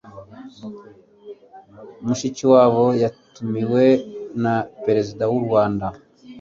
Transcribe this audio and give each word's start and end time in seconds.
Mushikiwabo 2.05 2.85
yatumiwe 3.03 3.85
na 4.43 4.55
Perezida 4.85 5.23
w'u 5.31 5.41
Rwanda 5.45 5.85